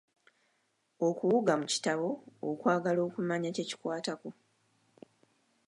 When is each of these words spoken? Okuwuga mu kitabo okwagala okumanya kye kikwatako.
Okuwuga 1.07 1.53
mu 1.59 1.65
kitabo 1.73 2.07
okwagala 2.49 2.99
okumanya 3.07 3.49
kye 3.55 3.65
kikwatako. 3.69 4.29